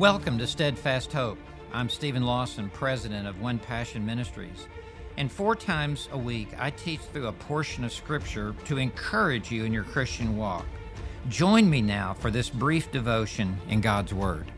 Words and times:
Welcome 0.00 0.38
to 0.38 0.46
Steadfast 0.46 1.12
Hope. 1.12 1.36
I'm 1.74 1.90
Steven 1.90 2.22
Lawson, 2.22 2.70
president 2.70 3.28
of 3.28 3.42
One 3.42 3.58
Passion 3.58 4.06
Ministries. 4.06 4.66
And 5.18 5.30
four 5.30 5.54
times 5.54 6.08
a 6.12 6.16
week, 6.16 6.48
I 6.58 6.70
teach 6.70 7.00
through 7.00 7.26
a 7.26 7.32
portion 7.32 7.84
of 7.84 7.92
Scripture 7.92 8.54
to 8.64 8.78
encourage 8.78 9.50
you 9.52 9.64
in 9.64 9.74
your 9.74 9.84
Christian 9.84 10.38
walk. 10.38 10.64
Join 11.28 11.68
me 11.68 11.82
now 11.82 12.14
for 12.14 12.30
this 12.30 12.48
brief 12.48 12.90
devotion 12.90 13.58
in 13.68 13.82
God's 13.82 14.14
Word. 14.14 14.50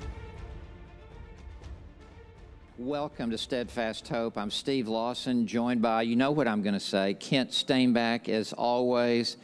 Welcome 2.79 3.33
to 3.33 3.39
Steadfast 3.39 4.07
Hope. 4.07 4.39
I'm 4.39 4.53
Steve 4.53 4.87
Lawson, 4.87 5.49
joined 5.49 5.83
by, 5.83 6.03
you 6.03 6.15
know 6.15 6.31
what 6.31 6.47
I'm 6.47 6.63
going 6.63 6.75
to 6.75 6.79
say, 6.79 7.15
Kent 7.15 7.51
Stainback, 7.51 8.29
as 8.29 8.53
always, 8.53 9.39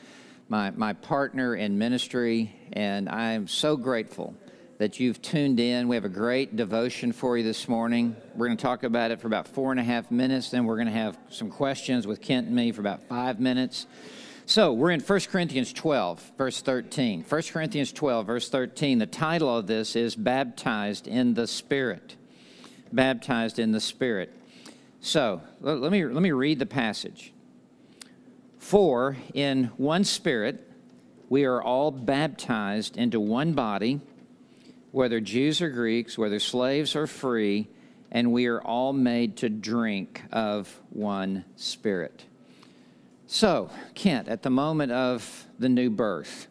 my, 0.49 0.71
my 0.71 0.93
partner 0.93 1.57
in 1.57 1.77
ministry, 1.77 2.55
and 2.73 3.09
I 3.09 3.33
am 3.33 3.49
so 3.49 3.77
grateful 3.77 4.37
that 4.79 5.01
you've 5.01 5.21
tuned 5.21 5.59
in. 5.59 5.89
We 5.89 5.97
have 5.97 6.05
a 6.05 6.09
great 6.09 6.55
devotion 6.55 7.13
for 7.13 7.37
you 7.37 7.43
this 7.43 7.69
morning. 7.69 8.15
We're 8.37 8.47
going 8.47 8.57
to 8.57 8.63
talk 8.63 8.85
about 8.85 9.11
it 9.11 9.21
for 9.21 9.27
about 9.27 9.49
four 9.49 9.73
and 9.73 9.81
a 9.81 9.85
half 9.85 10.11
minutes, 10.11 10.51
then 10.51 10.65
we're 10.65 10.77
going 10.77 10.87
to 10.87 10.93
have 10.93 11.19
some 11.31 11.51
questions 11.51 12.07
with 12.07 12.21
Kent 12.21 12.47
and 12.47 12.55
me 12.55 12.71
for 12.71 12.81
about 12.81 13.03
five 13.03 13.41
minutes. 13.41 13.87
So 14.47 14.73
we're 14.73 14.93
in 14.93 15.01
1 15.01 15.21
Corinthians 15.31 15.73
12, 15.73 16.33
verse 16.39 16.63
13. 16.63 17.25
1 17.29 17.43
Corinthians 17.51 17.93
12, 17.93 18.27
verse 18.27 18.49
13. 18.49 18.99
The 18.99 19.07
title 19.07 19.55
of 19.55 19.67
this 19.67 19.97
is 19.97 20.15
Baptized 20.15 21.07
in 21.09 21.35
the 21.35 21.47
Spirit. 21.47 22.15
Baptized 22.93 23.59
in 23.59 23.73
the 23.73 23.81
Spirit. 23.81 24.33
So 25.01 25.43
let 25.61 25.93
me, 25.93 26.07
let 26.07 26.23
me 26.23 26.33
read 26.33 26.61
the 26.61 26.67
passage. 26.67 27.33
For 28.59 29.17
in 29.35 29.65
one 29.77 30.05
Spirit 30.05 30.65
we 31.29 31.45
are 31.45 31.61
all 31.61 31.91
baptized 31.91 32.97
into 32.97 33.21
one 33.21 33.53
body 33.53 34.01
whether 34.91 35.21
Jews 35.21 35.61
or 35.61 35.71
Greeks, 35.71 36.17
whether 36.17 36.41
slaves 36.41 36.97
or 36.97 37.07
free, 37.07 37.69
and 38.11 38.33
we 38.33 38.47
are 38.47 38.61
all 38.61 38.93
made 38.93 39.37
to 39.39 39.49
drink 39.49 40.23
of 40.33 40.81
one 40.91 41.45
Spirit. 41.57 42.25
So, 43.27 43.71
Kent, 43.95 44.29
at 44.29 44.43
the 44.43 44.51
moment 44.51 44.93
of 44.93 45.47
the 45.59 45.69
new 45.69 45.91
birth, 45.91 46.47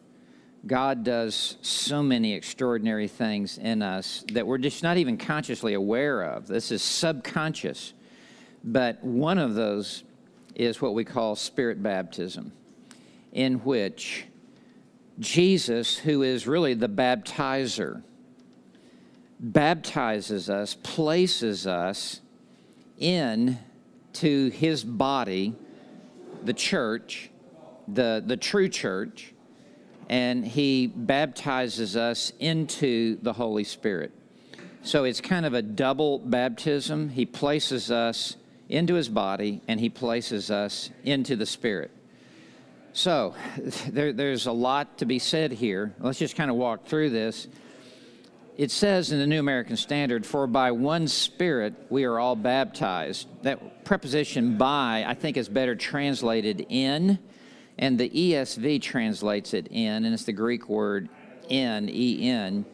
God 0.66 1.02
does 1.02 1.56
so 1.62 2.02
many 2.02 2.34
extraordinary 2.34 3.08
things 3.08 3.58
in 3.58 3.82
us 3.82 4.24
that 4.32 4.46
we're 4.46 4.58
just 4.58 4.82
not 4.82 4.96
even 4.96 5.16
consciously 5.16 5.74
aware 5.74 6.22
of. 6.22 6.46
This 6.46 6.70
is 6.70 6.82
subconscious. 6.82 7.94
But 8.62 9.02
one 9.02 9.38
of 9.38 9.54
those 9.54 10.04
is 10.54 10.80
what 10.80 10.94
we 10.94 11.04
call 11.04 11.36
spirit 11.36 11.82
baptism, 11.82 12.52
in 13.32 13.54
which 13.60 14.26
Jesus, 15.18 15.96
who 15.96 16.22
is 16.22 16.46
really 16.46 16.74
the 16.74 16.88
baptizer, 16.88 18.02
baptizes 19.40 20.50
us, 20.50 20.74
places 20.82 21.66
us 21.66 22.20
in 22.98 23.58
to 24.14 24.48
his 24.50 24.82
body, 24.82 25.54
the 26.44 26.52
church, 26.52 27.30
the, 27.86 28.22
the 28.24 28.36
true 28.36 28.68
church, 28.68 29.32
and 30.08 30.44
he 30.46 30.86
baptizes 30.86 31.96
us 31.96 32.32
into 32.40 33.18
the 33.22 33.32
Holy 33.32 33.64
Spirit. 33.64 34.12
So 34.82 35.04
it's 35.04 35.20
kind 35.20 35.44
of 35.44 35.54
a 35.54 35.62
double 35.62 36.18
baptism. 36.18 37.10
He 37.10 37.26
places 37.26 37.90
us 37.90 38.36
into 38.68 38.94
his 38.94 39.08
body 39.08 39.60
and 39.68 39.78
he 39.80 39.88
places 39.88 40.50
us 40.50 40.90
into 41.04 41.36
the 41.36 41.46
Spirit. 41.46 41.90
So 42.92 43.34
there, 43.88 44.12
there's 44.12 44.46
a 44.46 44.52
lot 44.52 44.98
to 44.98 45.04
be 45.04 45.18
said 45.18 45.52
here. 45.52 45.94
Let's 46.00 46.18
just 46.18 46.36
kind 46.36 46.50
of 46.50 46.56
walk 46.56 46.86
through 46.86 47.10
this 47.10 47.48
it 48.58 48.72
says 48.72 49.12
in 49.12 49.20
the 49.20 49.26
New 49.26 49.38
American 49.38 49.76
Standard, 49.76 50.26
for 50.26 50.48
by 50.48 50.72
one 50.72 51.06
Spirit 51.06 51.74
we 51.90 52.02
are 52.02 52.18
all 52.18 52.34
baptized. 52.34 53.28
That 53.42 53.84
preposition 53.84 54.58
by, 54.58 55.04
I 55.06 55.14
think, 55.14 55.36
is 55.36 55.48
better 55.48 55.76
translated 55.76 56.66
in, 56.68 57.20
and 57.78 57.96
the 57.98 58.10
ESV 58.10 58.82
translates 58.82 59.54
it 59.54 59.68
in, 59.68 60.04
and 60.04 60.12
it's 60.12 60.24
the 60.24 60.32
Greek 60.32 60.68
word 60.68 61.08
in, 61.48 61.88
E 61.88 62.28
N. 62.28 62.66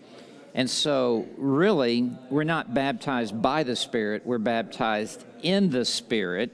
And 0.54 0.70
so, 0.70 1.28
really, 1.36 2.10
we're 2.30 2.44
not 2.44 2.72
baptized 2.72 3.42
by 3.42 3.62
the 3.62 3.76
Spirit, 3.76 4.24
we're 4.24 4.38
baptized 4.38 5.22
in 5.42 5.68
the 5.68 5.84
Spirit 5.84 6.50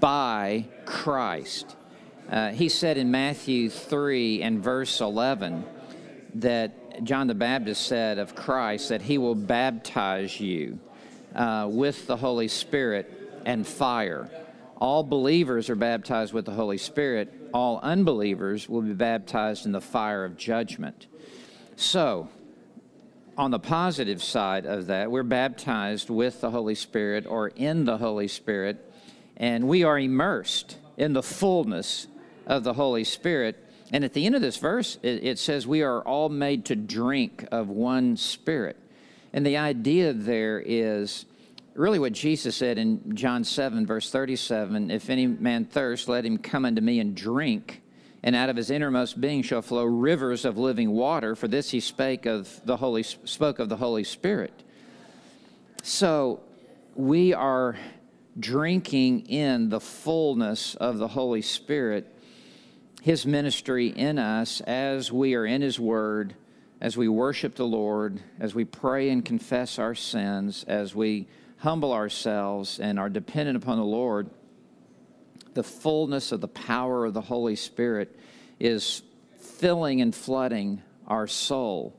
by 0.00 0.66
Christ. 0.86 1.76
Uh, 2.28 2.50
he 2.50 2.68
said 2.68 2.96
in 2.96 3.12
Matthew 3.12 3.70
3 3.70 4.42
and 4.42 4.64
verse 4.64 5.00
11 5.00 5.64
that 6.36 6.83
John 7.02 7.26
the 7.26 7.34
Baptist 7.34 7.86
said 7.86 8.18
of 8.18 8.34
Christ 8.34 8.90
that 8.90 9.02
he 9.02 9.18
will 9.18 9.34
baptize 9.34 10.40
you 10.40 10.78
uh, 11.34 11.68
with 11.70 12.06
the 12.06 12.16
Holy 12.16 12.48
Spirit 12.48 13.42
and 13.44 13.66
fire. 13.66 14.30
All 14.76 15.02
believers 15.02 15.70
are 15.70 15.76
baptized 15.76 16.32
with 16.32 16.44
the 16.44 16.52
Holy 16.52 16.78
Spirit. 16.78 17.32
All 17.52 17.80
unbelievers 17.82 18.68
will 18.68 18.82
be 18.82 18.92
baptized 18.92 19.66
in 19.66 19.72
the 19.72 19.80
fire 19.80 20.24
of 20.24 20.36
judgment. 20.36 21.06
So, 21.76 22.28
on 23.36 23.50
the 23.50 23.58
positive 23.58 24.22
side 24.22 24.64
of 24.64 24.86
that, 24.86 25.10
we're 25.10 25.24
baptized 25.24 26.08
with 26.10 26.40
the 26.40 26.50
Holy 26.50 26.74
Spirit 26.74 27.26
or 27.26 27.48
in 27.48 27.84
the 27.84 27.98
Holy 27.98 28.28
Spirit, 28.28 28.92
and 29.36 29.66
we 29.66 29.82
are 29.82 29.98
immersed 29.98 30.76
in 30.96 31.12
the 31.12 31.22
fullness 31.22 32.06
of 32.46 32.62
the 32.62 32.74
Holy 32.74 33.04
Spirit 33.04 33.58
and 33.94 34.02
at 34.02 34.12
the 34.12 34.26
end 34.26 34.34
of 34.34 34.42
this 34.42 34.56
verse, 34.56 34.98
it, 35.04 35.22
it 35.22 35.38
says, 35.38 35.68
We 35.68 35.82
are 35.82 36.02
all 36.02 36.28
made 36.28 36.64
to 36.64 36.74
drink 36.74 37.46
of 37.52 37.68
one 37.68 38.16
spirit. 38.16 38.76
And 39.32 39.46
the 39.46 39.56
idea 39.56 40.12
there 40.12 40.60
is 40.60 41.26
really 41.74 42.00
what 42.00 42.12
Jesus 42.12 42.56
said 42.56 42.76
in 42.76 43.14
John 43.14 43.44
7, 43.44 43.86
verse 43.86 44.10
37 44.10 44.90
If 44.90 45.10
any 45.10 45.28
man 45.28 45.64
thirst, 45.64 46.08
let 46.08 46.26
him 46.26 46.38
come 46.38 46.64
unto 46.64 46.82
me 46.82 46.98
and 46.98 47.14
drink. 47.14 47.82
And 48.24 48.34
out 48.34 48.50
of 48.50 48.56
his 48.56 48.68
innermost 48.68 49.20
being 49.20 49.42
shall 49.42 49.62
flow 49.62 49.84
rivers 49.84 50.44
of 50.44 50.58
living 50.58 50.90
water. 50.90 51.36
For 51.36 51.46
this 51.46 51.70
he 51.70 51.78
spake 51.78 52.26
of 52.26 52.62
the 52.64 52.78
Holy, 52.78 53.04
spoke 53.04 53.60
of 53.60 53.68
the 53.68 53.76
Holy 53.76 54.02
Spirit. 54.02 54.64
So 55.84 56.40
we 56.96 57.32
are 57.32 57.76
drinking 58.40 59.26
in 59.28 59.68
the 59.68 59.78
fullness 59.78 60.74
of 60.74 60.98
the 60.98 61.06
Holy 61.06 61.42
Spirit 61.42 62.10
his 63.04 63.26
ministry 63.26 63.88
in 63.88 64.18
us 64.18 64.62
as 64.62 65.12
we 65.12 65.34
are 65.34 65.44
in 65.44 65.60
His 65.60 65.78
Word, 65.78 66.34
as 66.80 66.96
we 66.96 67.06
worship 67.06 67.54
the 67.54 67.66
Lord, 67.66 68.18
as 68.40 68.54
we 68.54 68.64
pray 68.64 69.10
and 69.10 69.22
confess 69.22 69.78
our 69.78 69.94
sins, 69.94 70.64
as 70.66 70.94
we 70.94 71.28
humble 71.58 71.92
ourselves 71.92 72.80
and 72.80 72.98
are 72.98 73.10
dependent 73.10 73.62
upon 73.62 73.76
the 73.76 73.84
Lord, 73.84 74.30
the 75.52 75.62
fullness 75.62 76.32
of 76.32 76.40
the 76.40 76.48
power 76.48 77.04
of 77.04 77.12
the 77.12 77.20
Holy 77.20 77.56
Spirit 77.56 78.18
is 78.58 79.02
filling 79.38 80.00
and 80.00 80.14
flooding 80.14 80.80
our 81.06 81.26
soul. 81.26 81.94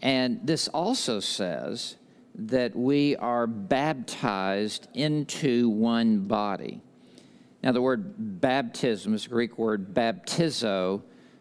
And 0.00 0.40
this 0.42 0.68
also 0.68 1.20
says 1.20 1.96
that 2.36 2.74
we 2.74 3.14
are 3.16 3.46
baptized 3.46 4.88
into 4.94 5.68
one 5.68 6.20
body. 6.20 6.80
Now, 7.64 7.72
the 7.72 7.80
word 7.80 8.42
baptism 8.42 9.14
is 9.14 9.26
Greek 9.26 9.56
word 9.56 9.94
baptizo, 9.94 11.00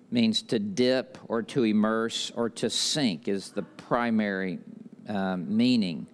means 0.09 0.41
to 0.43 0.57
dip 0.57 1.17
or 1.27 1.43
to 1.43 1.65
immerse 1.65 2.31
or 2.33 2.49
to 2.49 2.69
sink, 2.69 3.27
is 3.27 3.49
the 3.49 3.63
primary 3.63 4.59
um, 5.09 5.57
meaning. 5.57 6.07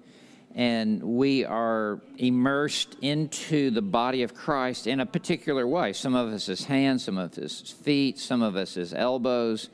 And 0.55 1.03
we 1.03 1.45
are 1.45 2.01
immersed 2.17 2.97
into 3.03 3.69
the 3.69 3.83
body 3.83 4.23
of 4.23 4.33
Christ 4.33 4.87
in 4.87 4.99
a 4.99 5.05
particular 5.05 5.67
way. 5.67 5.93
Some 5.93 6.15
of 6.15 6.29
us 6.29 6.49
as 6.49 6.63
hands, 6.63 7.03
some 7.03 7.19
of 7.19 7.37
us 7.37 7.61
as 7.61 7.69
feet, 7.69 8.17
some 8.17 8.41
of 8.41 8.55
us 8.55 8.77
as 8.77 8.95
elbows. 8.95 9.69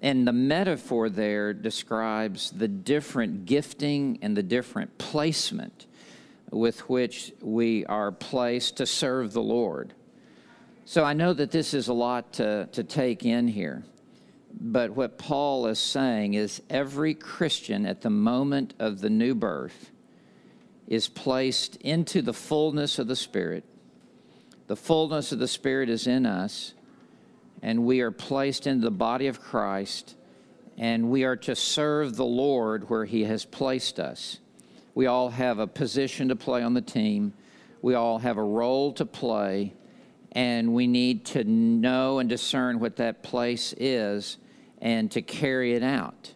And 0.00 0.28
the 0.28 0.32
metaphor 0.32 1.08
there 1.08 1.52
describes 1.52 2.52
the 2.52 2.68
different 2.68 3.46
gifting 3.46 4.20
and 4.22 4.36
the 4.36 4.44
different 4.44 4.96
placement 4.98 5.86
with 6.52 6.88
which 6.88 7.32
we 7.40 7.84
are 7.86 8.12
placed 8.12 8.76
to 8.76 8.86
serve 8.86 9.32
the 9.32 9.42
Lord. 9.42 9.94
So 10.84 11.02
I 11.02 11.14
know 11.14 11.32
that 11.32 11.50
this 11.50 11.74
is 11.74 11.88
a 11.88 11.92
lot 11.94 12.34
to, 12.34 12.68
to 12.72 12.84
take 12.84 13.24
in 13.24 13.48
here. 13.48 13.82
But 14.60 14.90
what 14.90 15.16
Paul 15.16 15.66
is 15.66 15.78
saying 15.78 16.34
is 16.34 16.60
every 16.68 17.14
Christian 17.14 17.86
at 17.86 18.02
the 18.02 18.10
moment 18.10 18.74
of 18.78 19.00
the 19.00 19.08
new 19.08 19.34
birth 19.34 19.90
is 20.86 21.08
placed 21.08 21.76
into 21.76 22.20
the 22.20 22.34
fullness 22.34 22.98
of 22.98 23.06
the 23.06 23.16
Spirit. 23.16 23.64
The 24.66 24.76
fullness 24.76 25.32
of 25.32 25.38
the 25.38 25.48
Spirit 25.48 25.88
is 25.88 26.06
in 26.06 26.26
us, 26.26 26.74
and 27.62 27.84
we 27.84 28.00
are 28.00 28.10
placed 28.10 28.66
into 28.66 28.84
the 28.84 28.90
body 28.90 29.26
of 29.26 29.40
Christ, 29.40 30.16
and 30.76 31.10
we 31.10 31.24
are 31.24 31.36
to 31.36 31.56
serve 31.56 32.16
the 32.16 32.24
Lord 32.26 32.90
where 32.90 33.06
He 33.06 33.24
has 33.24 33.46
placed 33.46 33.98
us. 33.98 34.38
We 34.94 35.06
all 35.06 35.30
have 35.30 35.58
a 35.58 35.66
position 35.66 36.28
to 36.28 36.36
play 36.36 36.62
on 36.62 36.74
the 36.74 36.82
team. 36.82 37.32
We 37.80 37.94
all 37.94 38.18
have 38.18 38.36
a 38.36 38.42
role 38.42 38.92
to 38.94 39.06
play, 39.06 39.74
and 40.32 40.74
we 40.74 40.86
need 40.86 41.24
to 41.26 41.44
know 41.44 42.18
and 42.18 42.28
discern 42.28 42.78
what 42.78 42.96
that 42.96 43.22
place 43.22 43.74
is 43.78 44.36
and 44.80 45.10
to 45.12 45.22
carry 45.22 45.74
it 45.74 45.82
out. 45.82 46.34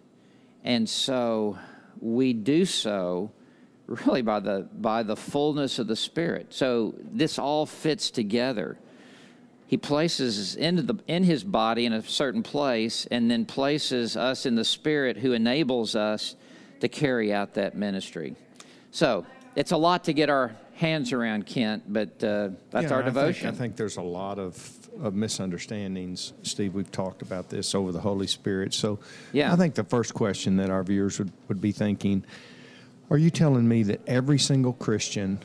And 0.64 0.88
so 0.88 1.58
we 2.00 2.32
do 2.32 2.64
so 2.64 3.30
really 3.86 4.22
by 4.22 4.40
the 4.40 4.68
by 4.72 5.02
the 5.02 5.16
fullness 5.16 5.78
of 5.78 5.86
the 5.86 5.96
Spirit. 5.96 6.52
So 6.52 6.94
this 6.98 7.38
all 7.38 7.66
fits 7.66 8.10
together. 8.10 8.78
He 9.66 9.76
places 9.76 10.38
us 10.38 10.54
into 10.54 10.82
the 10.82 10.94
in 11.06 11.24
his 11.24 11.44
body 11.44 11.86
in 11.86 11.92
a 11.92 12.02
certain 12.02 12.42
place, 12.42 13.06
and 13.10 13.30
then 13.30 13.44
places 13.44 14.16
us 14.16 14.46
in 14.46 14.54
the 14.54 14.64
Spirit, 14.64 15.18
who 15.18 15.32
enables 15.32 15.94
us 15.94 16.36
to 16.80 16.88
carry 16.88 17.32
out 17.32 17.54
that 17.54 17.76
ministry. 17.76 18.36
So 18.96 19.26
it's 19.54 19.72
a 19.72 19.76
lot 19.76 20.04
to 20.04 20.14
get 20.14 20.30
our 20.30 20.52
hands 20.76 21.12
around, 21.12 21.44
Kent, 21.44 21.82
but 21.86 22.24
uh, 22.24 22.48
that's 22.70 22.84
Yeah, 22.88 22.94
our 22.94 23.00
I 23.02 23.04
think- 23.04 23.14
devotion. 23.14 23.48
I 23.48 23.52
think 23.52 23.76
there's 23.76 23.98
a 23.98 24.02
lot 24.02 24.38
of, 24.38 24.56
of 25.02 25.12
misunderstandings, 25.14 26.32
Steve. 26.42 26.72
We've 26.72 26.90
talked 26.90 27.20
about 27.20 27.50
this 27.50 27.74
over 27.74 27.92
the 27.92 28.00
Holy 28.00 28.26
Spirit. 28.26 28.72
So 28.72 28.98
Yeah. 29.34 29.52
I 29.52 29.56
think 29.56 29.74
the 29.74 29.84
first 29.84 30.14
question 30.14 30.56
that 30.56 30.70
our 30.70 30.82
viewers 30.82 31.18
would, 31.18 31.30
would 31.48 31.60
be 31.60 31.72
thinking 31.72 32.24
Are 33.10 33.18
you 33.18 33.28
telling 33.28 33.68
me 33.68 33.82
that 33.82 34.00
every 34.06 34.38
single 34.38 34.72
Christian 34.72 35.40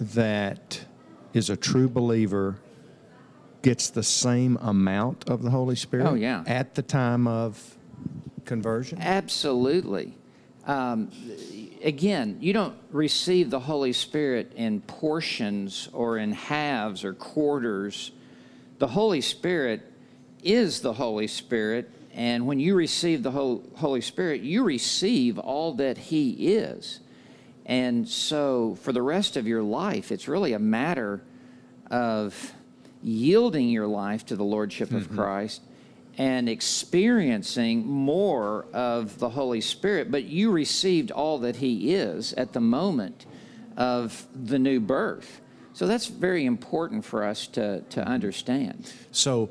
that 0.00 0.84
is 1.34 1.50
a 1.50 1.56
true 1.56 1.88
believer 1.88 2.56
gets 3.62 3.90
the 3.90 4.02
same 4.02 4.58
amount 4.60 5.28
of 5.30 5.42
the 5.42 5.50
Holy 5.50 5.76
Spirit 5.76 6.06
Oh, 6.08 6.14
yeah. 6.14 6.42
at 6.48 6.74
the 6.74 6.82
time 6.82 7.28
of 7.28 7.76
conversion? 8.44 8.98
Absolutely. 9.00 10.18
Um, 10.66 11.10
again, 11.82 12.38
you 12.40 12.52
don't 12.52 12.74
receive 12.90 13.50
the 13.50 13.60
Holy 13.60 13.92
Spirit 13.92 14.52
in 14.54 14.80
portions 14.80 15.88
or 15.92 16.18
in 16.18 16.32
halves 16.32 17.04
or 17.04 17.12
quarters. 17.12 18.12
The 18.78 18.88
Holy 18.88 19.20
Spirit 19.20 19.82
is 20.42 20.80
the 20.80 20.92
Holy 20.92 21.26
Spirit, 21.26 21.90
and 22.14 22.46
when 22.46 22.58
you 22.58 22.74
receive 22.74 23.22
the 23.22 23.30
Holy 23.30 24.00
Spirit, 24.00 24.40
you 24.42 24.64
receive 24.64 25.38
all 25.38 25.74
that 25.74 25.96
He 25.96 26.54
is. 26.54 27.00
And 27.64 28.08
so, 28.08 28.76
for 28.82 28.92
the 28.92 29.02
rest 29.02 29.36
of 29.36 29.46
your 29.46 29.62
life, 29.62 30.10
it's 30.10 30.26
really 30.26 30.52
a 30.52 30.58
matter 30.58 31.22
of 31.90 32.52
yielding 33.02 33.68
your 33.68 33.86
life 33.86 34.26
to 34.26 34.36
the 34.36 34.44
Lordship 34.44 34.90
of 34.90 35.04
mm-hmm. 35.04 35.16
Christ 35.16 35.62
and 36.18 36.48
experiencing 36.48 37.86
more 37.86 38.66
of 38.72 39.18
the 39.18 39.30
Holy 39.30 39.60
Spirit. 39.60 40.10
But 40.10 40.24
you 40.24 40.50
received 40.50 41.10
all 41.10 41.38
that 41.38 41.56
He 41.56 41.94
is 41.94 42.32
at 42.34 42.52
the 42.52 42.60
moment 42.60 43.26
of 43.76 44.26
the 44.34 44.58
new 44.58 44.80
birth. 44.80 45.40
So 45.72 45.86
that's 45.86 46.06
very 46.06 46.44
important 46.44 47.04
for 47.04 47.24
us 47.24 47.46
to, 47.48 47.80
to 47.80 48.06
understand. 48.06 48.92
So 49.10 49.50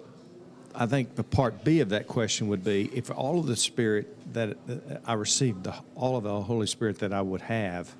I 0.75 0.85
think 0.85 1.15
the 1.15 1.23
part 1.23 1.63
B 1.63 1.79
of 1.79 1.89
that 1.89 2.07
question 2.07 2.47
would 2.49 2.63
be 2.63 2.89
if 2.93 3.09
all 3.09 3.39
of 3.39 3.47
the 3.47 3.55
Spirit 3.55 4.33
that 4.33 4.57
I 5.05 5.13
received, 5.13 5.63
the, 5.63 5.75
all 5.95 6.17
of 6.17 6.23
the 6.23 6.41
Holy 6.41 6.67
Spirit 6.67 6.99
that 6.99 7.11
I 7.11 7.21
would 7.21 7.41
have, 7.41 7.93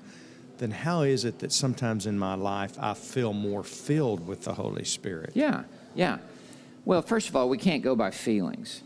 then 0.58 0.70
how 0.70 1.02
is 1.02 1.24
it 1.24 1.40
that 1.40 1.52
sometimes 1.52 2.06
in 2.06 2.18
my 2.18 2.34
life 2.34 2.74
I 2.78 2.94
feel 2.94 3.32
more 3.32 3.64
filled 3.64 4.26
with 4.26 4.42
the 4.44 4.54
Holy 4.54 4.84
Spirit? 4.84 5.32
Yeah, 5.34 5.64
yeah. 5.94 6.18
Well, 6.84 7.02
first 7.02 7.28
of 7.28 7.36
all, 7.36 7.48
we 7.48 7.58
can't 7.58 7.82
go 7.82 7.94
by 7.94 8.10
feelings. 8.10 8.82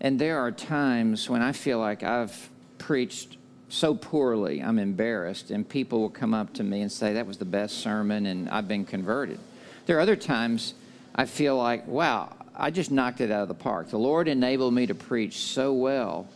And 0.00 0.18
there 0.18 0.38
are 0.38 0.52
times 0.52 1.28
when 1.28 1.42
I 1.42 1.52
feel 1.52 1.78
like 1.78 2.02
I've 2.02 2.50
preached 2.78 3.36
so 3.68 3.94
poorly, 3.94 4.60
I'm 4.62 4.78
embarrassed, 4.78 5.50
and 5.50 5.68
people 5.68 6.00
will 6.00 6.10
come 6.10 6.32
up 6.34 6.52
to 6.54 6.62
me 6.62 6.82
and 6.82 6.90
say, 6.90 7.14
That 7.14 7.26
was 7.26 7.38
the 7.38 7.44
best 7.44 7.78
sermon, 7.78 8.26
and 8.26 8.48
I've 8.48 8.68
been 8.68 8.84
converted. 8.84 9.38
There 9.86 9.96
are 9.96 10.00
other 10.00 10.16
times 10.16 10.74
I 11.14 11.26
feel 11.26 11.56
like, 11.56 11.86
Wow, 11.86 12.34
I 12.54 12.70
just 12.70 12.90
knocked 12.90 13.20
it 13.20 13.30
out 13.30 13.42
of 13.42 13.48
the 13.48 13.54
park. 13.54 13.90
The 13.90 13.98
Lord 13.98 14.28
enabled 14.28 14.74
me 14.74 14.86
to 14.86 14.94
preach 14.94 15.36
so 15.38 15.72
well. 15.72 16.28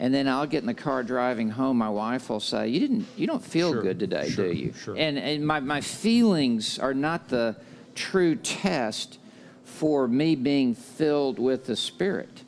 And 0.00 0.12
then 0.12 0.26
I'll 0.26 0.46
get 0.46 0.62
in 0.62 0.66
the 0.66 0.74
car 0.74 1.04
driving 1.04 1.50
home. 1.50 1.78
My 1.78 1.88
wife 1.88 2.28
will 2.28 2.40
say, 2.40 2.66
"You 2.66 2.80
didn't, 2.80 3.06
you 3.16 3.28
don't 3.28 3.44
feel 3.44 3.72
Sure, 3.72 3.82
good 3.82 4.00
today, 4.00 4.28
sure, 4.28 4.48
do 4.48 4.52
you?" 4.52 4.72
sure. 4.72 4.96
And 4.96 5.16
and 5.16 5.46
my 5.46 5.60
my 5.60 5.80
feelings 5.80 6.80
are 6.80 6.94
not 6.94 7.28
the 7.28 7.54
true 7.94 8.34
test 8.34 9.18
for 9.84 10.08
me 10.08 10.34
being 10.34 10.74
filled 10.74 11.38
with 11.38 11.66
the 11.66 11.76
Spirit. 11.76 12.42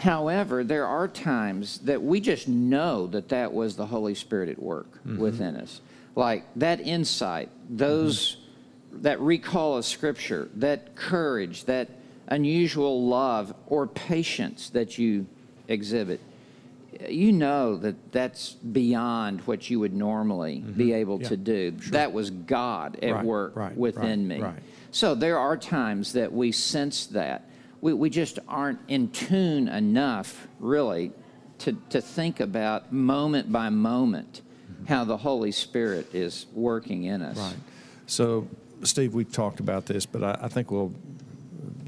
However, 0.00 0.62
there 0.62 0.86
are 0.86 1.08
times 1.08 1.78
that 1.78 2.02
we 2.02 2.20
just 2.20 2.46
know 2.46 3.06
that 3.06 3.30
that 3.30 3.54
was 3.54 3.76
the 3.76 3.86
Holy 3.86 4.14
Spirit 4.14 4.50
at 4.50 4.62
work 4.62 4.86
Mm-hmm. 5.06 5.16
within 5.16 5.56
us. 5.56 5.80
Like 6.14 6.44
that 6.56 6.82
insight, 6.82 7.48
those 7.70 8.36
that 8.92 9.18
recall 9.18 9.78
of 9.78 9.86
scripture, 9.86 10.50
that 10.56 10.94
courage, 10.94 11.64
that 11.64 11.88
unusual 12.28 13.08
love 13.08 13.54
or 13.66 13.86
patience 13.86 14.68
that 14.70 14.98
you 14.98 15.24
exhibit. 15.68 16.20
You 17.08 17.32
know 17.32 17.76
that 17.76 18.12
that's 18.12 18.52
beyond 18.52 19.40
what 19.42 19.70
you 19.70 19.80
would 19.80 19.94
normally 19.94 20.60
be 20.60 20.92
able 20.92 21.18
Mm-hmm. 21.18 21.22
Yeah, 21.22 21.28
to 21.28 21.36
do. 21.36 21.70
That 21.90 22.12
was 22.12 22.30
God 22.30 22.98
at 23.02 23.12
Right, 23.12 23.24
work 23.24 23.56
right, 23.56 23.76
within 23.76 24.28
right, 24.28 24.54
me. 24.56 24.62
So 24.90 25.14
there 25.14 25.38
are 25.38 25.56
times 25.56 26.12
that 26.12 26.32
we 26.32 26.52
sense 26.52 27.06
that. 27.06 27.48
We, 27.80 27.92
we 27.94 28.10
just 28.10 28.38
aren't 28.46 28.80
in 28.88 29.10
tune 29.10 29.68
enough, 29.68 30.46
really, 30.60 31.12
to, 31.58 31.76
to 31.90 32.00
think 32.00 32.40
about 32.40 32.92
moment 32.92 33.50
by 33.50 33.70
moment 33.70 34.42
how 34.88 35.04
the 35.04 35.16
Holy 35.16 35.52
Spirit 35.52 36.14
is 36.14 36.46
working 36.52 37.04
in 37.04 37.22
us. 37.22 37.36
Right. 37.36 37.56
So, 38.06 38.48
Steve, 38.82 39.14
we've 39.14 39.32
talked 39.32 39.60
about 39.60 39.86
this, 39.86 40.06
but 40.06 40.22
I, 40.22 40.38
I 40.42 40.48
think 40.48 40.70
we'll 40.70 40.92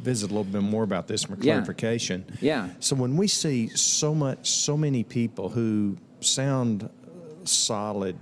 visit 0.05 0.27
a 0.31 0.35
little 0.35 0.45
bit 0.45 0.62
more 0.62 0.85
about 0.85 1.09
this 1.09 1.25
for 1.25 1.35
Yeah. 1.41 1.55
clarification. 1.55 2.25
Yeah. 2.41 2.69
So 2.81 2.95
when 2.95 3.17
we 3.17 3.27
see 3.27 3.69
so 3.69 4.15
much, 4.15 4.51
so 4.51 4.77
many 4.77 5.03
people 5.03 5.49
who 5.51 5.97
sound 6.21 6.89
solid 7.45 8.17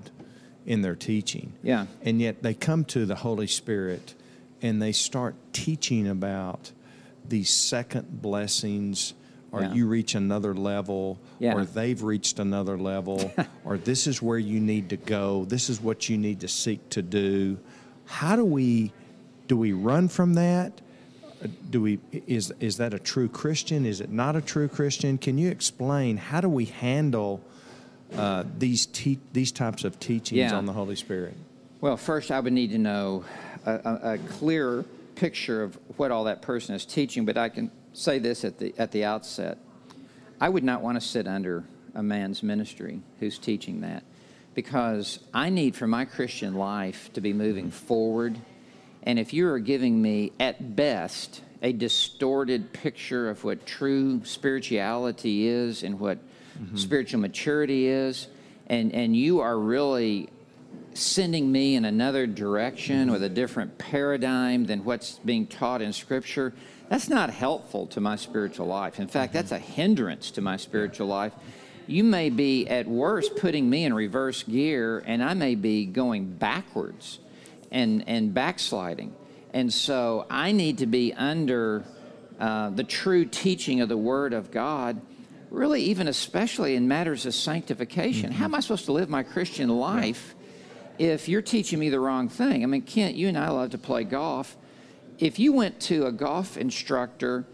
in 0.64 0.82
their 0.82 0.94
teaching, 0.94 1.52
Yeah. 1.62 1.86
and 2.02 2.20
yet 2.20 2.42
they 2.42 2.54
come 2.54 2.84
to 2.86 3.04
the 3.04 3.16
Holy 3.16 3.46
Spirit 3.48 4.14
and 4.62 4.80
they 4.80 4.92
start 4.92 5.34
teaching 5.52 6.06
about 6.06 6.70
these 7.28 7.50
second 7.50 8.22
blessings, 8.22 9.14
or 9.50 9.62
Yeah. 9.62 9.74
you 9.74 9.86
reach 9.88 10.14
another 10.14 10.54
level, 10.54 11.18
Yeah. 11.40 11.54
or 11.54 11.64
they've 11.64 12.00
reached 12.02 12.38
another 12.38 12.78
level, 12.78 13.32
or 13.64 13.76
this 13.76 14.06
is 14.06 14.22
where 14.22 14.38
you 14.38 14.60
need 14.60 14.88
to 14.90 14.96
go, 14.96 15.44
this 15.46 15.68
is 15.68 15.80
what 15.82 16.08
you 16.08 16.16
need 16.16 16.40
to 16.40 16.48
seek 16.48 16.88
to 16.90 17.02
do. 17.02 17.58
How 18.04 18.36
do 18.36 18.44
we 18.44 18.92
do 19.48 19.56
we 19.56 19.72
run 19.72 20.08
from 20.08 20.34
that? 20.34 20.80
Do 21.70 21.82
we 21.82 21.98
is 22.26 22.52
is 22.60 22.76
that 22.76 22.94
a 22.94 22.98
true 22.98 23.28
Christian? 23.28 23.84
Is 23.86 24.00
it 24.00 24.10
not 24.10 24.36
a 24.36 24.40
true 24.40 24.68
Christian? 24.68 25.18
Can 25.18 25.38
you 25.38 25.50
explain 25.50 26.16
how 26.16 26.40
do 26.40 26.48
we 26.48 26.66
handle 26.66 27.40
uh, 28.16 28.44
these 28.58 28.86
te- 28.86 29.18
these 29.32 29.50
types 29.52 29.84
of 29.84 29.98
teachings 29.98 30.38
Yeah. 30.38 30.54
on 30.56 30.66
the 30.66 30.72
Holy 30.72 30.96
Spirit? 30.96 31.34
Well, 31.80 31.96
first, 31.96 32.30
I 32.30 32.38
would 32.38 32.52
need 32.52 32.70
to 32.70 32.78
know 32.78 33.24
a, 33.66 33.72
a, 33.72 34.12
a 34.14 34.18
clearer 34.18 34.84
picture 35.16 35.62
of 35.62 35.78
what 35.96 36.10
all 36.10 36.24
that 36.24 36.42
person 36.42 36.74
is 36.74 36.84
teaching, 36.84 37.24
but 37.24 37.36
I 37.36 37.48
can 37.48 37.70
say 37.92 38.18
this 38.18 38.44
at 38.44 38.58
the, 38.58 38.74
at 38.78 38.92
the 38.92 39.04
outset. 39.04 39.58
I 40.40 40.48
would 40.48 40.64
not 40.64 40.82
want 40.82 41.00
to 41.00 41.06
sit 41.06 41.26
under 41.26 41.64
a 41.94 42.02
man's 42.02 42.42
ministry 42.42 43.00
who's 43.20 43.38
teaching 43.38 43.80
that 43.82 44.04
because 44.54 45.18
I 45.34 45.50
need 45.50 45.76
for 45.76 45.86
my 45.86 46.04
Christian 46.04 46.54
life 46.54 47.12
to 47.14 47.20
be 47.20 47.32
moving 47.32 47.70
forward. 47.70 48.38
And 49.04 49.18
if 49.18 49.32
you 49.32 49.48
are 49.48 49.58
giving 49.58 50.00
me, 50.00 50.32
at 50.38 50.76
best, 50.76 51.42
a 51.62 51.72
distorted 51.72 52.72
picture 52.72 53.30
of 53.30 53.44
what 53.44 53.66
true 53.66 54.24
spirituality 54.24 55.46
is 55.46 55.82
and 55.82 55.98
what 55.98 56.18
mm-hmm. 56.58 56.76
spiritual 56.76 57.20
maturity 57.20 57.86
is, 57.86 58.28
and, 58.66 58.92
and 58.92 59.16
you 59.16 59.40
are 59.40 59.58
really 59.58 60.28
sending 60.94 61.50
me 61.50 61.74
in 61.74 61.84
another 61.84 62.26
direction 62.26 63.04
mm-hmm. 63.04 63.12
with 63.12 63.22
a 63.22 63.28
different 63.28 63.78
paradigm 63.78 64.66
than 64.66 64.84
what's 64.84 65.18
being 65.24 65.46
taught 65.46 65.82
in 65.82 65.92
Scripture, 65.92 66.52
that's 66.88 67.08
not 67.08 67.30
helpful 67.30 67.86
to 67.86 68.00
my 68.00 68.16
spiritual 68.16 68.66
life. 68.66 69.00
In 69.00 69.08
fact, 69.08 69.32
that's 69.32 69.52
mm-hmm. 69.52 69.62
a 69.62 69.74
hindrance 69.74 70.30
to 70.32 70.40
my 70.40 70.56
spiritual 70.56 71.06
life. 71.06 71.32
You 71.86 72.04
may 72.04 72.30
be, 72.30 72.68
at 72.68 72.86
worst, 72.86 73.36
putting 73.36 73.68
me 73.68 73.84
in 73.84 73.94
reverse 73.94 74.42
gear, 74.44 75.02
and 75.06 75.22
I 75.22 75.34
may 75.34 75.56
be 75.56 75.84
going 75.84 76.26
backwards 76.34 77.18
and, 77.72 78.04
and 78.06 78.32
backsliding. 78.32 79.14
And 79.52 79.72
so 79.72 80.26
I 80.30 80.52
need 80.52 80.78
to 80.78 80.86
be 80.86 81.12
under 81.12 81.84
uh, 82.38 82.70
the 82.70 82.84
true 82.84 83.24
teaching 83.24 83.80
of 83.80 83.88
the 83.88 83.96
Word 83.96 84.32
of 84.32 84.52
God, 84.52 85.00
really, 85.50 85.82
even 85.82 86.06
especially 86.06 86.76
in 86.76 86.86
matters 86.86 87.26
of 87.26 87.34
sanctification. 87.34 88.30
How 88.30 88.44
am 88.44 88.54
I 88.54 88.60
supposed 88.60 88.84
to 88.84 88.92
live 88.92 89.08
my 89.10 89.24
Christian 89.24 89.68
life? 89.68 90.36
if 90.98 91.28
you're 91.28 91.42
teaching 91.42 91.78
me 91.78 91.88
the 91.88 91.98
wrong 91.98 92.28
thing. 92.28 92.62
I 92.62 92.66
mean, 92.66 92.82
Kent, 92.82 93.16
you 93.16 93.28
and 93.28 93.36
I 93.36 93.48
love 93.48 93.70
to 93.70 93.78
play 93.78 94.04
golf. 94.04 94.56
If 95.18 95.38
you 95.38 95.52
went 95.52 95.80
to 95.82 96.06
a 96.06 96.12
golf 96.12 96.56
instructor 96.56 97.46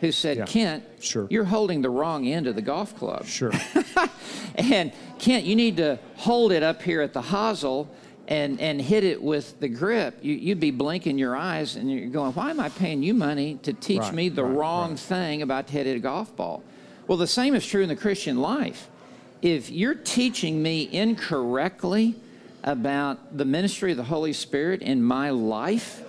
who 0.00 0.12
said, 0.12 0.38
Yeah, 0.38 0.44
Kent, 0.44 0.84
sure. 1.00 1.26
you're 1.30 1.44
holding 1.44 1.82
the 1.82 1.90
wrong 1.90 2.26
end 2.26 2.46
of 2.46 2.56
the 2.56 2.62
golf 2.62 2.96
club. 2.96 3.26
Sure. 3.26 3.52
And 4.56 4.92
Kent, 5.18 5.44
you 5.44 5.56
need 5.56 5.78
to 5.78 5.98
hold 6.16 6.52
it 6.52 6.62
up 6.62 6.82
here 6.82 7.00
at 7.00 7.12
the 7.12 7.22
hosel 7.22 7.88
and, 8.30 8.60
and 8.60 8.80
hit 8.80 9.02
it 9.04 9.20
with 9.20 9.58
the 9.60 9.68
grip. 9.68 10.18
You, 10.22 10.34
you'd 10.34 10.60
be 10.60 10.70
blinking 10.70 11.18
your 11.18 11.36
eyes 11.36 11.76
and 11.76 11.90
you're 11.90 12.08
going, 12.08 12.32
why 12.32 12.50
am 12.50 12.60
I 12.60 12.68
paying 12.68 13.02
you 13.02 13.12
money 13.12 13.58
to 13.64 13.72
teach 13.72 13.98
Right, 13.98 14.14
me 14.14 14.28
the 14.30 14.44
right, 14.44 14.56
wrong 14.56 14.90
right. 14.90 14.98
thing 14.98 15.42
about 15.42 15.66
to 15.66 15.72
hit 15.72 15.86
a 15.88 15.98
golf 15.98 16.34
ball? 16.36 16.62
Well, 17.08 17.18
the 17.18 17.26
same 17.26 17.56
is 17.56 17.66
true 17.66 17.82
in 17.82 17.88
the 17.88 17.96
Christian 17.96 18.40
life. 18.40 18.88
if 19.42 19.70
you're 19.70 19.94
teaching 19.94 20.62
me 20.62 20.88
incorrectly 20.92 22.14
about 22.62 23.36
the 23.36 23.44
ministry 23.44 23.90
of 23.90 23.96
the 23.96 24.04
Holy 24.04 24.32
Spirit 24.32 24.82
in 24.82 25.02
my 25.02 25.30
life, 25.30 26.02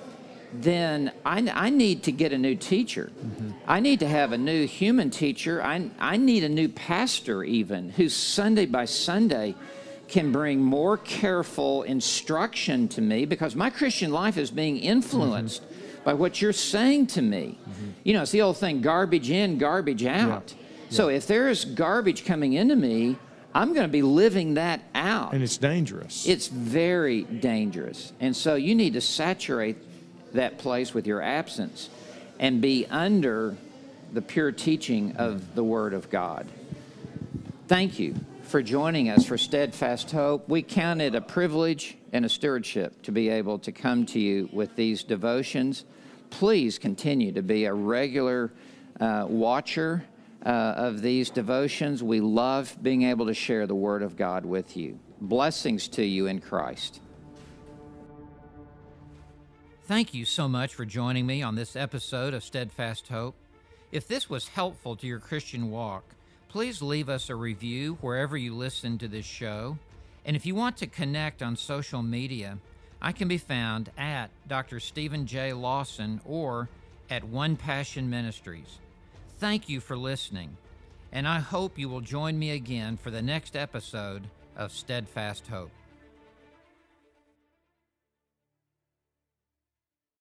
then 0.53 1.11
I, 1.25 1.49
I 1.53 1.69
need 1.69 2.03
to 2.03 2.11
get 2.11 2.33
a 2.33 2.37
new 2.37 2.55
teacher. 2.55 3.09
Mm-hmm. 3.17 3.51
I 3.67 3.79
need 3.79 4.01
to 4.01 4.07
have 4.07 4.33
a 4.33 4.37
new 4.37 4.67
human 4.67 5.09
teacher. 5.09 5.63
I, 5.63 5.89
I 5.97 6.17
need 6.17 6.43
a 6.43 6.49
new 6.49 6.67
pastor, 6.67 7.43
even, 7.43 7.89
who 7.91 8.09
Sunday 8.09 8.65
by 8.65 8.83
Sunday 8.85 9.55
can 10.11 10.31
bring 10.31 10.59
more 10.59 10.97
careful 10.97 11.83
instruction 11.83 12.87
to 12.89 13.01
me 13.01 13.25
because 13.25 13.55
my 13.55 13.69
Christian 13.69 14.11
life 14.11 14.37
is 14.37 14.51
being 14.51 14.77
influenced 14.77 15.63
mm-hmm. 15.63 16.03
by 16.03 16.13
what 16.13 16.41
you're 16.41 16.51
saying 16.51 17.07
to 17.07 17.21
me. 17.21 17.57
Mm-hmm. 17.57 17.89
You 18.03 18.13
know, 18.13 18.23
it's 18.23 18.31
the 18.31 18.41
old 18.41 18.57
thing 18.57 18.81
garbage 18.81 19.31
in, 19.31 19.57
garbage 19.57 20.05
out. 20.05 20.51
Yeah. 20.51 20.57
Yeah. 20.89 20.97
So 20.97 21.07
if 21.07 21.27
there's 21.27 21.63
garbage 21.63 22.25
coming 22.25 22.53
into 22.53 22.75
me, 22.75 23.17
I'm 23.55 23.69
going 23.69 23.85
to 23.85 23.91
be 23.91 24.01
living 24.01 24.55
that 24.55 24.81
out. 24.93 25.33
And 25.33 25.41
it's 25.41 25.57
dangerous. 25.57 26.27
It's 26.27 26.47
very 26.47 27.23
dangerous. 27.23 28.11
And 28.19 28.35
so 28.35 28.55
you 28.55 28.75
need 28.75 28.93
to 28.93 29.01
saturate 29.01 29.77
that 30.33 30.57
place 30.57 30.93
with 30.93 31.07
your 31.07 31.21
absence 31.21 31.89
and 32.37 32.61
be 32.61 32.85
under 32.87 33.55
the 34.11 34.21
pure 34.21 34.51
teaching 34.51 35.15
of 35.15 35.55
the 35.55 35.63
Word 35.63 35.93
of 35.93 36.09
God. 36.09 36.47
Thank 37.69 37.97
you 37.97 38.15
for 38.43 38.61
joining 38.61 39.09
us 39.09 39.25
for 39.25 39.37
Steadfast 39.37 40.11
Hope. 40.11 40.47
We 40.49 40.61
count 40.61 41.01
it 41.01 41.15
a 41.15 41.21
privilege 41.21 41.97
and 42.11 42.25
a 42.25 42.29
stewardship 42.29 43.01
to 43.03 43.11
be 43.11 43.29
able 43.29 43.59
to 43.59 43.71
come 43.71 44.05
to 44.07 44.19
you 44.19 44.49
with 44.51 44.75
these 44.75 45.03
devotions. 45.03 45.85
Please 46.29 46.77
continue 46.77 47.31
to 47.33 47.41
be 47.41 47.65
a 47.65 47.73
regular 47.73 48.51
uh, 48.99 49.25
watcher 49.27 50.05
uh, 50.45 50.49
of 50.49 51.01
these 51.01 51.29
devotions. 51.29 52.03
We 52.03 52.19
love 52.21 52.75
being 52.81 53.03
able 53.03 53.27
to 53.27 53.33
share 53.33 53.67
the 53.67 53.75
Word 53.75 54.03
of 54.03 54.15
God 54.15 54.45
with 54.45 54.75
you. 54.75 54.99
Blessings 55.19 55.87
to 55.89 56.03
you 56.03 56.27
in 56.27 56.39
Christ. 56.39 56.99
Thank 59.85 60.13
you 60.13 60.25
so 60.25 60.47
much 60.47 60.73
for 60.73 60.85
joining 60.85 61.25
me 61.25 61.41
on 61.43 61.55
this 61.55 61.75
episode 61.75 62.33
of 62.33 62.43
Steadfast 62.43 63.07
Hope. 63.09 63.35
If 63.91 64.07
this 64.07 64.29
was 64.29 64.47
helpful 64.47 64.95
to 64.95 65.05
your 65.05 65.19
Christian 65.19 65.69
walk, 65.69 66.03
please 66.51 66.81
leave 66.81 67.07
us 67.07 67.29
a 67.29 67.35
review 67.35 67.97
wherever 68.01 68.35
you 68.35 68.53
listen 68.53 68.97
to 68.97 69.07
this 69.07 69.25
show. 69.25 69.77
And 70.25 70.35
if 70.35 70.45
you 70.45 70.53
want 70.53 70.75
to 70.77 70.85
connect 70.85 71.41
on 71.41 71.55
social 71.55 72.03
media, 72.03 72.57
I 73.01 73.13
can 73.13 73.29
be 73.29 73.37
found 73.37 73.89
at 73.97 74.31
Dr. 74.49 74.81
Steven 74.81 75.25
J. 75.25 75.53
Lawson 75.53 76.19
or 76.25 76.67
at 77.09 77.23
One 77.23 77.55
Passion 77.55 78.09
Ministries. 78.09 78.79
Thank 79.39 79.69
you 79.69 79.79
for 79.79 79.95
listening, 79.95 80.57
and 81.13 81.25
I 81.25 81.39
hope 81.39 81.79
you 81.79 81.87
will 81.87 82.01
join 82.01 82.37
me 82.37 82.51
again 82.51 82.97
for 82.97 83.11
the 83.11 83.21
next 83.21 83.55
episode 83.55 84.27
of 84.57 84.73
Steadfast 84.73 85.47
Hope. 85.47 85.71